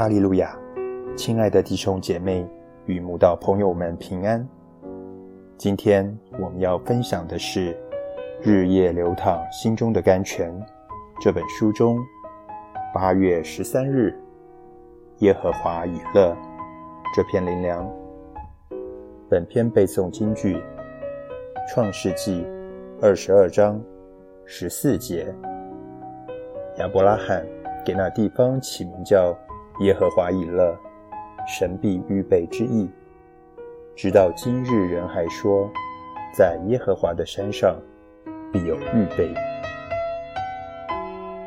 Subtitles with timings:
[0.00, 0.58] 哈利路亚！
[1.14, 2.48] 亲爱的弟兄姐妹
[2.86, 4.48] 与慕道朋友们平安。
[5.58, 7.74] 今天我们要分享的是
[8.40, 10.50] 《日夜流淌心中的甘泉》
[11.20, 11.98] 这本书中
[12.94, 14.18] 八月十三日
[15.18, 16.34] 耶和华以乐
[17.14, 17.86] 这篇灵粮。
[19.28, 20.56] 本篇背诵京剧
[21.68, 22.40] 《创世纪》
[23.02, 23.78] 二十二章
[24.46, 25.26] 十四节。
[26.78, 27.44] 亚伯拉罕
[27.84, 29.36] 给那地方起名叫。
[29.80, 30.78] 耶和华以勒，
[31.46, 32.90] 神必预备之意。
[33.96, 35.70] 直到今日，人还说，
[36.36, 37.74] 在耶和华的山上
[38.52, 39.32] 必有预备。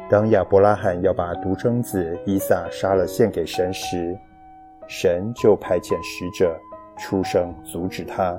[0.09, 4.17] 当亚伯拉罕要把独生子以撒杀了献给神时，
[4.87, 6.59] 神就派遣使者
[6.97, 8.35] 出声阻止他。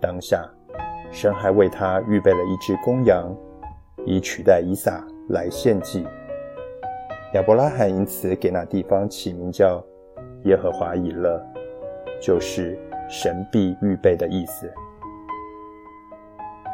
[0.00, 0.42] 当下，
[1.10, 3.30] 神还为他预备了一只公羊，
[4.06, 6.06] 以取代以撒来献祭。
[7.34, 9.82] 亚伯拉罕因此给那地方起名叫
[10.44, 11.42] 耶和华以勒，
[12.20, 14.70] 就是神必预备的意思。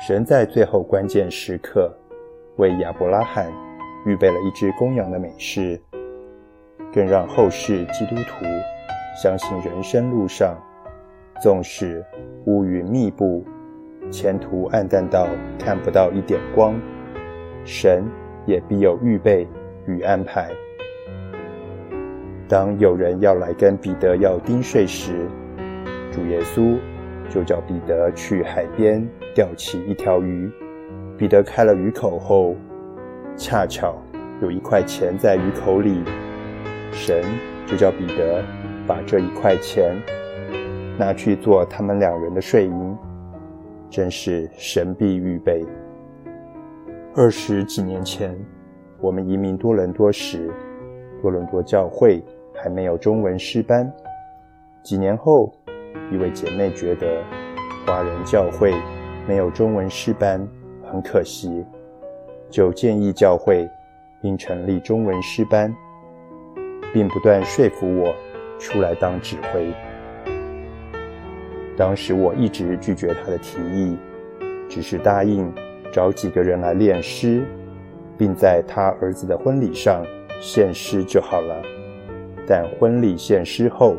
[0.04, 1.92] 神在最后关键时刻
[2.56, 3.52] 为亚伯拉罕
[4.04, 5.80] 预备了一只公羊的美事，
[6.92, 8.44] 更让后世基督徒
[9.22, 10.58] 相信人生路上，
[11.40, 12.04] 纵使
[12.46, 13.44] 乌云密布，
[14.10, 16.74] 前途暗淡到看不到一点光，
[17.64, 18.04] 神
[18.44, 19.46] 也必有预备。
[19.88, 20.50] 与安排。
[22.46, 25.26] 当有人要来跟彼得要丁税时，
[26.12, 26.78] 主耶稣
[27.28, 30.50] 就叫彼得去海边钓起一条鱼。
[31.16, 32.54] 彼得开了鱼口后，
[33.36, 33.96] 恰巧
[34.40, 36.02] 有一块钱在鱼口里，
[36.92, 37.24] 神
[37.66, 38.44] 就叫彼得
[38.86, 39.94] 把这一块钱
[40.98, 42.96] 拿去做他们两人的税银，
[43.90, 45.64] 真是神必预备。
[47.14, 48.34] 二十几年前。
[49.00, 50.50] 我们移民多伦多时，
[51.22, 52.20] 多伦多教会
[52.52, 53.90] 还没有中文诗班。
[54.82, 55.54] 几年后，
[56.10, 57.22] 一位姐妹觉得
[57.86, 58.74] 华人教会
[59.28, 60.44] 没有中文诗班
[60.90, 61.64] 很可惜，
[62.50, 63.68] 就建议教会
[64.22, 65.72] 应成立中文诗班，
[66.92, 68.12] 并不断说服我
[68.58, 69.72] 出来当指挥。
[71.76, 73.96] 当时我一直拒绝她的提议，
[74.68, 75.54] 只是答应
[75.92, 77.44] 找几个人来练诗。
[78.18, 80.04] 并在他儿子的婚礼上
[80.40, 81.62] 献诗就好了。
[82.46, 83.96] 但婚礼献诗后，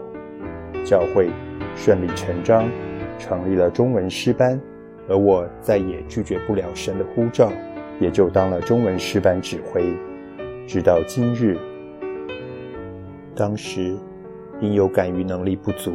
[0.84, 1.30] 教会
[1.75, 2.69] 顺理成章
[3.18, 4.59] 成立了中文诗班，
[5.07, 7.52] 而我再也拒绝不了神的呼召，
[8.00, 9.94] 也就当了中文诗班指挥，
[10.68, 11.57] 直到今日。
[13.36, 13.96] 当时
[14.59, 15.94] 因有感于能力不足，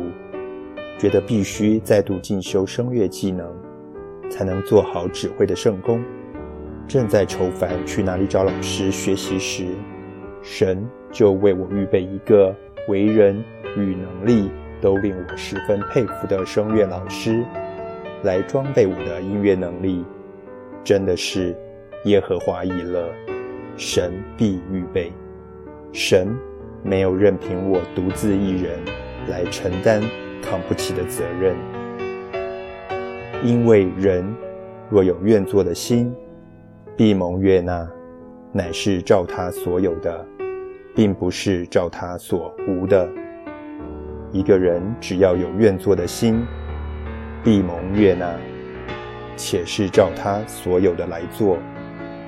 [0.97, 3.53] 觉得必须再度进修声乐技能，
[4.31, 6.03] 才能做好指挥的圣功。
[6.87, 9.67] 正在愁烦去哪里找老师学习时，
[10.43, 12.55] 神就为我预备一个
[12.89, 13.43] 为人
[13.77, 14.51] 与能力
[14.81, 17.45] 都令我十分佩服的声乐老师，
[18.23, 20.05] 来装备我的音乐能力。
[20.85, 21.57] 真的是
[22.05, 23.09] 耶和华已乐，
[23.77, 25.11] 神必预备。
[25.91, 26.37] 神
[26.83, 28.79] 没有任凭我独自一人
[29.29, 30.03] 来承担
[30.43, 31.57] 扛不起的责任，
[33.43, 34.23] 因为人
[34.91, 36.15] 若有愿做的心。
[36.97, 37.85] 闭蒙悦纳，
[38.53, 40.25] 乃是照他所有的，
[40.95, 43.09] 并不是照他所无的。
[44.31, 46.47] 一个人只要有愿做的心，
[47.43, 48.33] 闭蒙悦纳，
[49.35, 51.59] 且是照他所有的来做，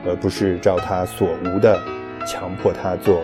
[0.05, 1.79] 而不是照他所无的
[2.27, 3.23] 强迫他做。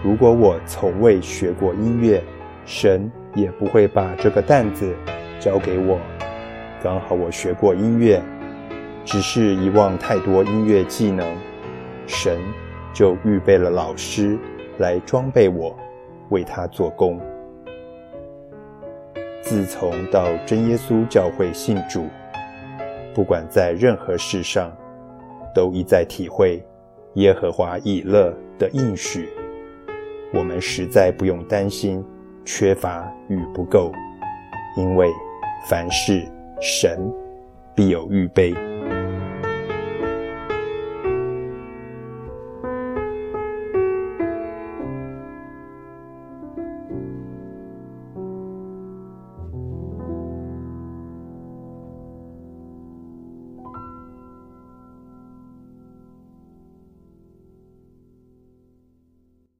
[0.00, 2.22] 如果我从未学过音乐，
[2.64, 4.94] 神也不会把这个担子
[5.40, 5.98] 交给我。
[6.80, 8.22] 刚好我学过音乐。
[9.10, 11.26] 只是遗忘太多音乐技能，
[12.06, 12.38] 神
[12.94, 14.38] 就预备了老师
[14.78, 15.76] 来装备我，
[16.28, 17.20] 为他做工。
[19.42, 22.06] 自从到真耶稣教会信主，
[23.12, 24.70] 不管在任何事上，
[25.52, 26.64] 都一再体会
[27.14, 29.28] 耶和华以乐的应许。
[30.32, 32.04] 我们实在不用担心
[32.44, 33.90] 缺乏与不够，
[34.76, 35.10] 因为
[35.68, 36.24] 凡事
[36.60, 37.12] 神
[37.74, 38.54] 必有预备。